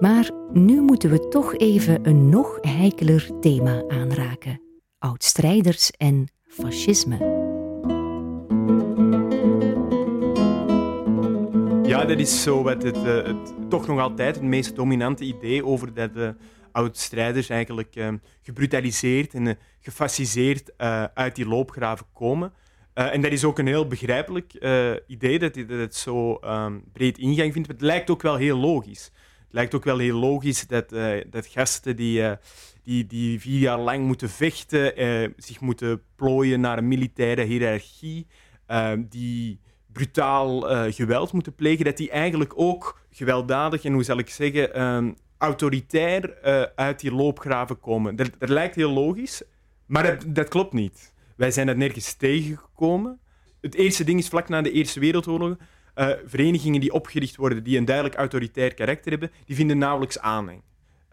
[0.00, 4.60] Maar nu moeten we toch even een nog heikeler thema aanraken:
[4.98, 7.16] oudstrijders en fascisme.
[11.82, 15.64] Ja, dat is zo het, het, eh, het, toch nog altijd het meest dominante idee
[15.64, 16.34] over dat de
[16.72, 18.08] oudstrijders eigenlijk uh,
[18.42, 20.78] gebrutaliseerd en gefasciseerd
[21.14, 22.52] uit die loopgraven komen.
[22.94, 24.52] en dat is ook een heel begrijpelijk
[25.06, 27.68] idee dat, dat het zo ehm, breed ingang vindt.
[27.68, 29.10] Het lijkt ook wel heel logisch
[29.50, 32.32] lijkt ook wel heel logisch dat, uh, dat gasten die, uh,
[32.82, 38.26] die, die vier jaar lang moeten vechten, uh, zich moeten plooien naar een militaire hiërarchie,
[38.98, 39.60] die
[39.92, 40.60] brutaal
[40.92, 46.42] geweld moeten plegen, dat die eigenlijk ook gewelddadig en hoe zal ik zeggen, um, autoritair
[46.74, 48.16] uit die loopgraven komen.
[48.16, 49.42] Dat, dat lijkt heel logisch,
[49.86, 51.12] maar dat, dat klopt niet.
[51.36, 53.20] Wij zijn dat nergens tegengekomen.
[53.60, 55.56] Het eerste ding is vlak na de Eerste Wereldoorlog
[56.00, 60.62] uh, verenigingen die opgericht worden die een duidelijk autoritair karakter hebben, die vinden nauwelijks aanhang.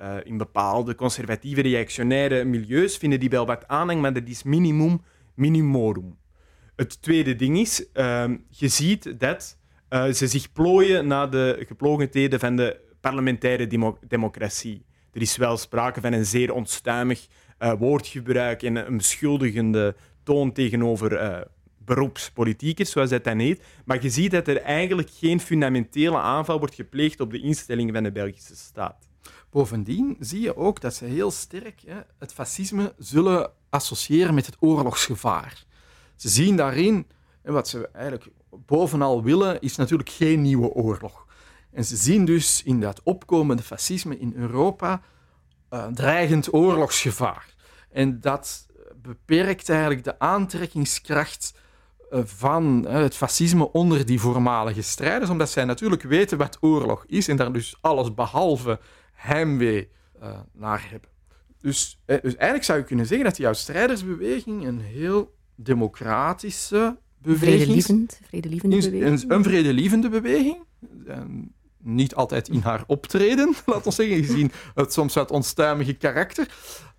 [0.01, 5.01] Uh, in bepaalde conservatieve, reactionaire milieus vinden die wel wat aanhang, maar dat is minimum
[5.33, 6.17] minimorum.
[6.75, 9.57] Het tweede ding is, uh, je ziet dat
[9.89, 14.85] uh, ze zich plooien naar de geplogenheden van de parlementaire demo democratie.
[15.11, 17.27] Er is wel sprake van een zeer onstuimig
[17.77, 21.47] woordgebruik en een beschuldigende toon tegenover
[21.87, 23.63] beroepspolitiekers, zoals dat dan heet.
[23.85, 28.03] Maar je ziet dat er eigenlijk geen fundamentele aanval wordt gepleegd op de instellingen van
[28.03, 29.07] de Belgische staat.
[29.49, 34.55] Bovendien zie je ook dat ze heel sterk hè, het fascisme zullen associëren met het
[34.59, 35.65] oorlogsgevaar.
[36.15, 37.07] Ze zien daarin,
[37.41, 41.25] en wat ze eigenlijk bovenal willen, is natuurlijk geen nieuwe oorlog.
[41.71, 45.01] En ze zien dus in dat opkomende fascisme in Europa
[45.69, 47.55] uh, dreigend oorlogsgevaar.
[47.91, 48.67] En dat
[49.01, 51.61] beperkt eigenlijk de aantrekkingskracht eh,
[52.09, 57.37] van het fascisme onder die voormalige strijders, omdat zij natuurlijk weten wat oorlog is en
[57.37, 58.79] daar dus alles behalve
[59.13, 59.89] heimwee
[60.21, 61.09] uh, naar hebben.
[61.61, 67.57] Dus, dus, eigenlijk zou je kunnen zeggen dat die jouw strijdersbeweging een heel democratische beweging
[67.57, 69.21] Vredelievend, vredelievende beweging.
[69.23, 70.57] Een, een vredelievende beweging.
[71.07, 76.47] En niet altijd in haar optreden, laten we zeggen, gezien het soms wat onstuimige karakter.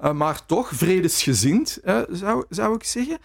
[0.00, 3.18] Uh, maar toch vredesgezind, uh, zou, zou ik zeggen.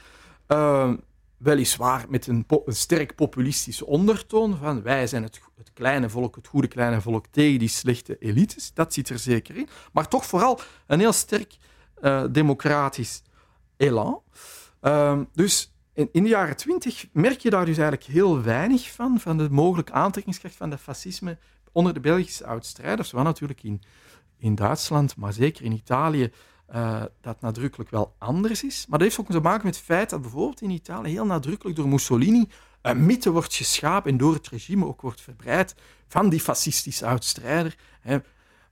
[1.43, 6.67] Weliswaar met een, sterk populistische ondertoon van wij zijn het, het, kleine volk, het goede
[6.67, 8.73] kleine volk tegen die slechte elites.
[8.73, 9.67] Dat zit er zeker in.
[9.91, 11.57] Maar toch vooral een heel sterk
[12.31, 13.21] democratisch
[13.77, 14.21] elan.
[14.81, 19.37] Ehm, dus in, de jaren twintig merk je daar dus eigenlijk heel weinig van, van
[19.37, 21.37] de mogelijke aantrekkingskracht van het fascisme
[21.71, 23.11] onder de Belgische oud-strijders.
[23.11, 23.81] Wat natuurlijk in,
[24.37, 26.31] in Duitsland, maar zeker in Italië,
[26.73, 28.85] uh, dat nadrukkelijk wel anders is.
[28.89, 31.75] Maar dat heeft ook te maken met het feit dat bijvoorbeeld in Italië heel nadrukkelijk
[31.75, 32.47] door Mussolini
[32.81, 35.75] een mythe wordt geschapen en door het regime ook wordt verbreid
[36.07, 37.75] van die fascistische oud-strijder.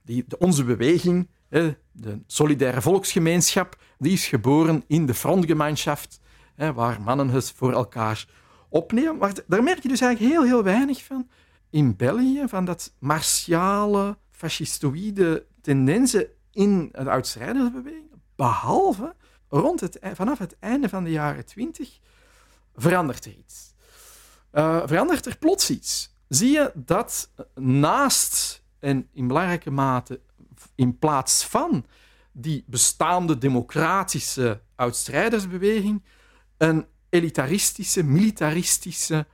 [0.03, 6.19] Die, de, onze beweging, hè, de solidaire volksgemeenschap, die is geboren in de frontgemeinschaft,
[6.55, 8.27] hè, waar mannen het voor elkaar
[8.69, 9.17] opnemen.
[9.17, 11.29] Maar daar merk je dus eigenlijk heel, heel weinig van
[11.69, 19.15] in België, van dat martiale, fascistoïde tendensen in de oudstrijdersbeweging, behalve
[19.49, 21.99] rond het, e-, vanaf het einde van de jaren twintig,
[22.75, 23.73] verandert er iets.
[24.53, 26.15] Uh, verandert er plots iets.
[26.27, 30.21] Zie je dat naast en in belangrijke mate
[30.75, 31.85] in plaats van
[32.31, 36.03] die bestaande democratische oudstrijdersbeweging
[36.57, 39.25] een elitaristische, militaristische,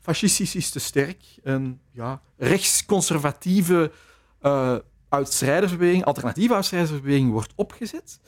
[0.00, 3.92] fascistisch is te sterk, een ja, rechtsconservatieve
[4.42, 4.76] uh,
[5.08, 8.20] uitstrijdersbeweging, alternatieve uitstrijdersbeweging wordt opgezet,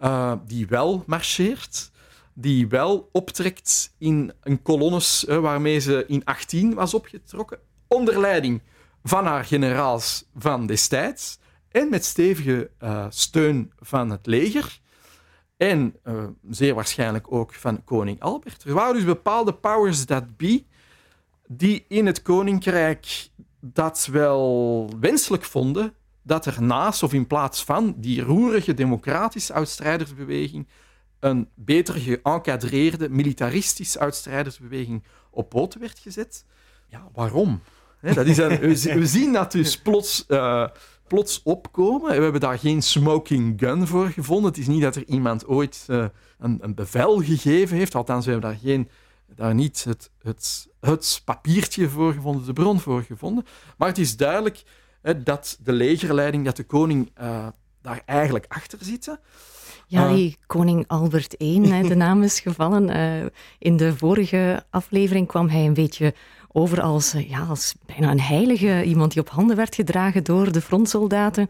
[0.00, 1.90] uh, die wel marcheert,
[2.32, 8.62] die wel optrekt in een kolonnes uh, waarmee ze in 18 was opgetrokken, onder leiding
[9.02, 14.82] van haar generaals van destijds en met stevige uh, steun van het leger.
[15.56, 15.96] En
[16.50, 18.64] zeer waarschijnlijk ook van koning Albert.
[18.64, 20.64] Er waren dus bepaalde powers that be
[21.46, 23.28] die in het koninkrijk
[23.60, 30.66] dat wel wenselijk vonden dat er naast of in plaats van die roerige democratische uitstrijdersbeweging
[31.20, 36.44] een beter geëncadreerde militaristische uitstrijdersbeweging op poten werd gezet.
[36.88, 37.60] Ja, waarom?
[38.00, 38.36] dat is
[38.84, 40.66] we, zien dat dus plots, uh,
[41.06, 42.16] plots opkomen.
[42.16, 44.50] We hebben daar geen smoking gun voor gevonden.
[44.50, 46.06] Het is niet dat er iemand ooit uh,
[46.38, 47.94] een, een, bevel gegeven heeft.
[47.94, 48.88] Althans, we hebben daar, geen,
[49.34, 53.44] daar niet het, het, het papiertje voor gevonden, de bron voor gevonden.
[53.76, 54.62] Maar het is duidelijk
[55.12, 57.46] dat de legerleiding, dat de koning uh,
[57.82, 59.18] daar eigenlijk achter zit.
[59.86, 62.90] Ja, eh, die koning Albert I, de naam is gevallen.
[62.90, 63.26] Uh,
[63.58, 66.14] in de vorige aflevering kwam hij een beetje
[66.52, 70.60] over als, ja, als bijna een heilige, iemand die op handen werd gedragen door de
[70.60, 71.48] frontsoldaten.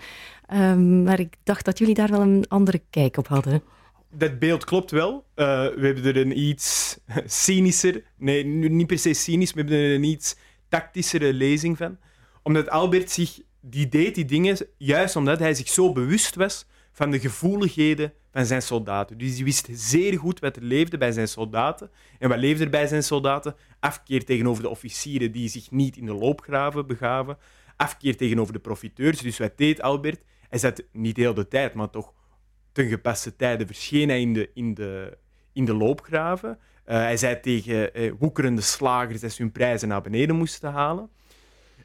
[0.52, 3.62] Um, maar ik dacht dat jullie daar wel een andere kijk op hadden.
[4.10, 5.12] Dat beeld klopt wel.
[5.14, 6.98] Uh, we hebben er een iets
[7.44, 10.36] cynischer, nee, niet per se cynisch, we hebben er een iets
[10.68, 11.98] tactischere lezing van
[12.44, 17.10] omdat Albert zich, die deed die dingen juist omdat hij zich zo bewust was van
[17.10, 19.18] de gevoeligheden van zijn soldaten.
[19.18, 21.90] Dus hij wist zeer goed wat er leefde bij zijn soldaten.
[22.18, 23.54] En wat leefde er bij zijn soldaten?
[23.80, 27.38] Afkeer tegenover de officieren die zich niet in de loopgraven begaven.
[27.76, 29.18] Afkeer tegenover de profiteurs.
[29.18, 30.22] Dus wat deed Albert?
[30.48, 32.12] Hij zat niet heel de tijd, maar toch
[32.72, 35.18] ten gepaste tijden verscheen hij in de, in de,
[35.52, 36.58] in de loopgraven.
[36.86, 41.10] Uh, hij zei tegen eh, woekerende slagers dat ze hun prijzen naar beneden moesten halen.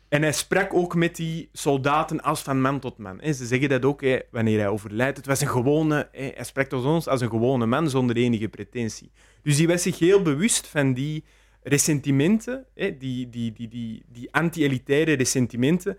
[0.09, 3.19] En hij sprak ook met die soldaten als van man tot man.
[3.23, 5.17] Ze zeggen dat ook wanneer hij overlijdt.
[5.17, 9.11] Het was een gewone, hij sprak tot ons als een gewone man zonder enige pretentie.
[9.43, 11.23] Dus hij was zich heel bewust van die
[11.63, 15.97] ressentimenten, die, die, die, die, die anti-elitaire ressentimenten,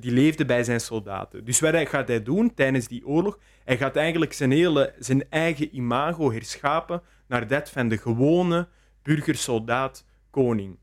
[0.00, 1.44] die leefden bij zijn soldaten.
[1.44, 3.38] Dus wat gaat hij doen tijdens die oorlog?
[3.64, 8.68] Hij gaat eigenlijk zijn, hele, zijn eigen imago herschapen naar dat van de gewone
[9.02, 10.78] burgersoldaat-koning.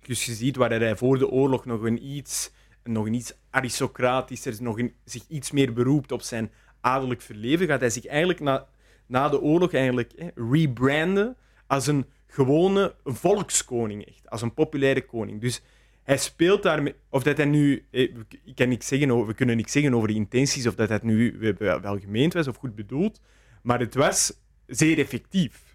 [0.00, 2.50] Dus je ziet waar hij voor de oorlog nog een iets,
[2.84, 8.06] nog iets aristocratischer, nog zich iets meer beroept op zijn adellijk verleven, gaat hij zich
[8.06, 8.66] eigenlijk na,
[9.06, 11.36] na de oorlog eigenlijk rebranden
[11.66, 15.40] als een gewone volkskoning, echt, als een populaire koning.
[15.40, 15.62] Dus
[16.02, 19.94] hij speelt daarmee, of dat hij nu, ik kan niks zeggen we kunnen niks zeggen
[19.94, 23.20] over de intenties, of dat het nu wel gemeend was of goed bedoeld,
[23.62, 24.32] maar het was
[24.66, 25.69] zeer effectief.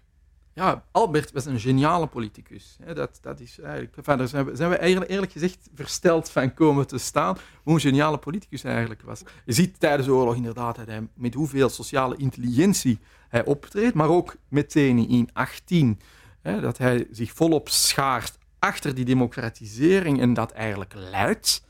[0.56, 2.76] Ja, Albert was een geniale politicus.
[2.94, 6.86] Dat, dat is eigenlijk, enfin, daar zijn we, zijn eigenlijk, eerlijk gezegd versteld van komen
[6.86, 9.22] te staan hoe een geniale politicus hij eigenlijk was.
[9.44, 14.08] Je ziet tijdens de oorlog inderdaad dat hij met hoeveel sociale intelligentie hij optreedt, maar
[14.08, 16.00] ook meteen in 18
[16.42, 21.64] dat hij zich volop schaart achter die democratisering en dat eigenlijk luidt,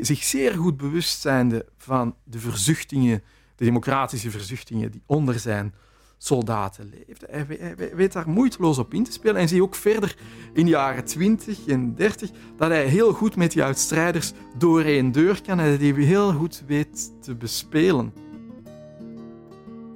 [0.00, 3.22] zich zeer goed bewust zijnde van de verzuchtingen,
[3.56, 5.74] de democratische verzuchtingen die onder zijn
[6.18, 7.26] soldaten leefde.
[7.30, 7.46] Hij,
[7.94, 9.36] weet daar moeiteloos op in te spelen.
[9.36, 10.16] En zie ook verder
[10.52, 15.40] in de jaren 20 en 30 dat hij heel goed met die uitstrijders door deur
[15.42, 18.12] kan en hij heel goed weet te bespelen.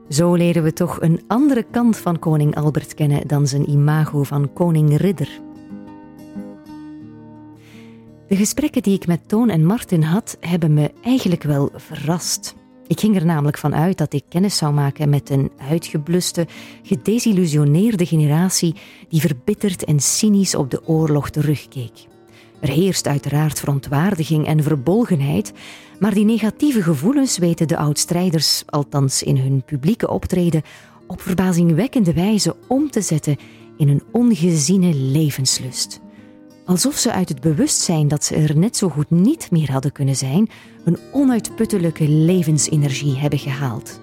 [0.08, 4.52] Zo leren we toch een andere kant van koning Albert kennen dan zijn imago van
[4.52, 5.40] koning ridder.
[8.28, 12.54] De gesprekken die ik met Toon en Martin had, hebben me eigenlijk wel verrast.
[12.92, 16.46] Ik ging er namelijk van uit dat ik kennis zou maken met een uitgebluste,
[16.82, 18.74] gedesillusioneerde generatie
[19.08, 21.92] die verbitterd en cynisch op de oorlog terugkeek.
[22.60, 25.52] Er heerst uiteraard verontwaardiging en verbolgenheid,
[25.98, 30.62] maar die negatieve gevoelens weten de oud-strijders, althans in hun publieke optreden,
[31.06, 33.36] op verbazingwekkende wijze om te zetten
[33.76, 36.00] in een ongeziene levenslust.
[36.64, 40.16] Alsof ze uit het bewustzijn dat ze er net zo goed niet meer hadden kunnen
[40.16, 40.48] zijn,
[40.84, 44.00] een onuitputtelijke levensenergie hebben gehaald.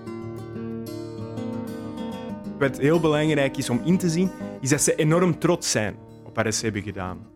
[2.60, 6.36] Wat heel belangrijk is om in te zien, is dat ze enorm trots zijn op
[6.36, 7.28] wat ze hebben gedaan.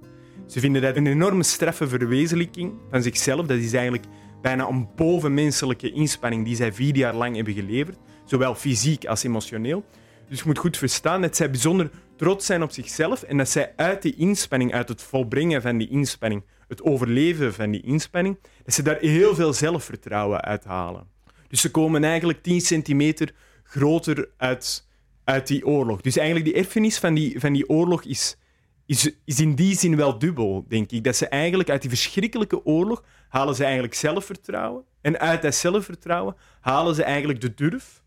[0.47, 3.45] Ze vinden dat een enorme straffe verwezenlijking van zichzelf.
[3.45, 4.05] Dat is eigenlijk
[4.41, 9.83] bijna een bovenmenselijke inspanning die zij vier jaar lang hebben geleverd, zowel fysiek als emotioneel.
[10.29, 13.73] Dus je moet goed verstaan dat zij bijzonder trots zijn op zichzelf en dat zij
[13.75, 18.73] uit die inspanning, uit het volbrengen van die inspanning, het overleven van die inspanning, dat
[18.73, 21.07] ze daar heel veel zelfvertrouwen uit halen.
[21.47, 23.33] Dus ze komen eigenlijk 10 centimeter
[23.63, 24.87] groter uit,
[25.23, 26.01] uit die oorlog.
[26.01, 28.37] Dus eigenlijk die erfenis van die, van die oorlog is,
[28.85, 31.03] is, is in die zin wel dubbel, denk ik.
[31.03, 34.83] Dat ze eigenlijk uit die verschrikkelijke oorlog halen ze eigenlijk zelfvertrouwen.
[35.01, 38.02] En uit dat zelfvertrouwen halen ze eigenlijk de durf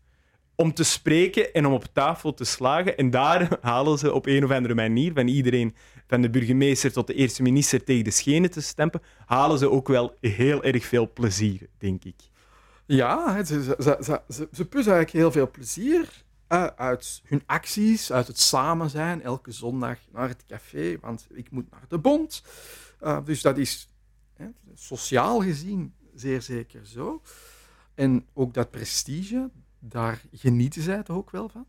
[0.59, 2.97] om te spreken en om op tafel te slagen.
[2.97, 5.75] En daar halen ze op een of andere manier, van iedereen,
[6.07, 9.87] van de burgemeester tot de eerste minister tegen de schenen te stempen, halen ze ook
[9.87, 12.15] wel heel erg veel plezier, denk ik.
[12.85, 13.97] Ja, ze, ze,
[14.29, 16.25] ze, ze, eigenlijk heel veel plezier
[16.75, 21.71] uit hun acties, uit het samen zijn, elke zondag naar het café, want ik moet
[21.71, 22.43] naar de bond.
[23.01, 23.89] Uh, dus dat is
[24.33, 27.21] hè, sociaal gezien zeer zeker zo.
[27.95, 29.49] En ook dat prestige,
[29.89, 31.65] daar genieten zij toch ook wel van.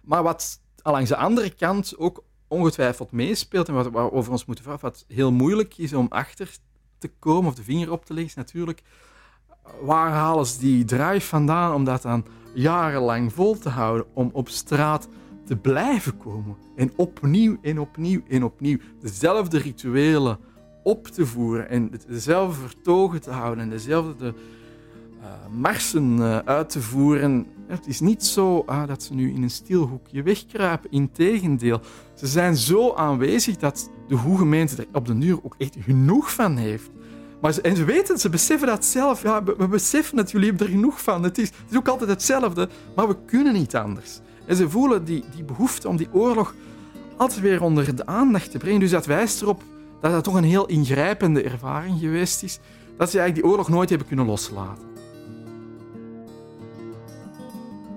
[0.00, 4.64] Maar wat langs de andere kant ook ongetwijfeld meespeelt en wat we over ons moeten
[4.64, 6.56] vragen, wat heel moeilijk is om achter
[6.98, 8.82] te komen of de vinger op te leggen, is natuurlijk
[9.80, 14.48] waar halen ze die drive vandaan om dat dan jarenlang vol te houden, om op
[14.48, 15.08] straat
[15.44, 20.38] te blijven komen en opnieuw en opnieuw en opnieuw dezelfde rituelen
[20.82, 24.32] op te voeren en dezelfde vertogen te houden en dezelfde uh,
[25.50, 27.46] marsen uh, uit te voeren.
[27.66, 30.90] Het is niet zo ah, dat ze nu in een stilhoekje wegkruipen.
[30.90, 31.80] Integendeel,
[32.14, 36.34] ze zijn zo aanwezig dat de goede gemeente er op de duur ook echt genoeg
[36.34, 36.90] van heeft.
[37.40, 39.22] Maar ze, en ze weten, ze beseffen dat zelf.
[39.22, 41.22] Ja, we, beseffen dat jullie hebben er genoeg van.
[41.22, 44.20] Het is, het is ook altijd hetzelfde, maar we kunnen niet anders.
[44.46, 46.54] En ze voelen die, die behoefte om die oorlog
[47.16, 48.80] altijd weer onder de aandacht te brengen.
[48.80, 49.62] Dus dat wijst erop
[50.00, 52.58] dat dat toch een heel ingrijpende ervaring geweest is.
[52.98, 54.91] Dat ze eigenlijk die oorlog nooit hebben kunnen loslaten.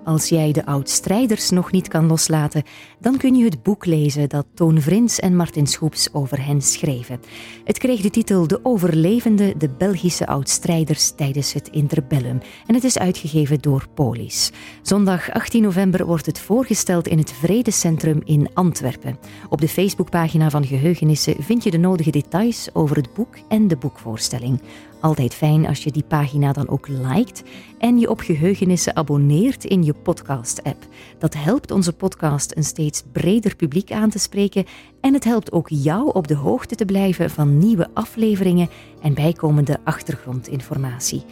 [0.05, 2.63] Als jij de oud-strijders nog niet kan loslaten,
[2.99, 7.19] dan kun je het boek lezen dat Toon Vrins en Martin Schoeps over hen schreven.
[7.63, 12.97] Het kreeg de titel De Overlevende, de Belgische oud-strijders tijdens het interbellum en het is
[12.97, 14.51] uitgegeven door Polis.
[14.81, 19.17] Zondag 18 november wordt het voorgesteld in het Vredecentrum in Antwerpen.
[19.49, 23.77] Op de Facebookpagina van Geheugenissen vind je de nodige details over het boek en de
[23.77, 24.61] boekvoorstelling.
[25.05, 27.43] Altijd fijn als je die pagina dan ook liked
[27.79, 30.87] en je op geheugenissen abonneert in je podcast-app.
[31.19, 34.65] Dat helpt onze podcast een steeds breder publiek aan te spreken
[35.01, 38.69] en het helpt ook jou op de hoogte te blijven van nieuwe afleveringen
[39.01, 41.23] en bijkomende achtergrondinformatie.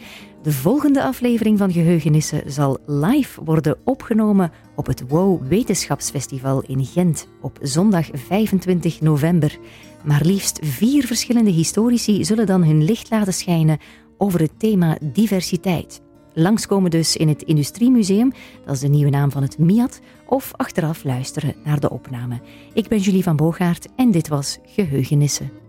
[0.42, 7.28] De volgende aflevering van Geheugenissen zal live worden opgenomen op het WOW Wetenschapsfestival in Gent
[7.40, 9.58] op zondag 25 november.
[10.04, 13.78] Maar liefst vier verschillende historici zullen dan hun licht laten schijnen
[14.18, 16.03] over het thema diversiteit.
[16.34, 18.32] Langskomen dus in het Industriemuseum,
[18.64, 22.40] dat is de nieuwe naam van het MIAT, of achteraf luisteren naar de opname.
[22.72, 25.63] Ik ben Julie van Boogaard en dit was Geheugenissen.